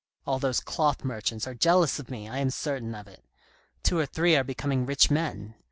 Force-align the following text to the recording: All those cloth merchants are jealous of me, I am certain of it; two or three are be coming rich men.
All 0.25 0.39
those 0.39 0.61
cloth 0.61 1.03
merchants 1.05 1.45
are 1.45 1.53
jealous 1.53 1.99
of 1.99 2.09
me, 2.09 2.27
I 2.27 2.39
am 2.39 2.49
certain 2.49 2.95
of 2.95 3.07
it; 3.07 3.23
two 3.83 3.99
or 3.99 4.07
three 4.07 4.35
are 4.35 4.43
be 4.43 4.55
coming 4.55 4.83
rich 4.83 5.11
men. 5.11 5.53